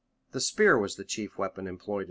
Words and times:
The 0.31 0.41
spear 0.41 0.79
was 0.79 0.95
the 0.95 1.03
chief 1.03 1.37
weapon 1.37 1.67
employed 1.67 1.69
in 1.69 1.77
battle. 1.77 1.99